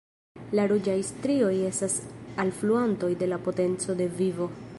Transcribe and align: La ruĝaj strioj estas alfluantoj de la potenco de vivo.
La 0.59 0.63
ruĝaj 0.71 0.95
strioj 1.09 1.53
estas 1.67 1.99
alfluantoj 2.45 3.15
de 3.23 3.33
la 3.35 3.41
potenco 3.49 4.01
de 4.03 4.11
vivo. 4.23 4.55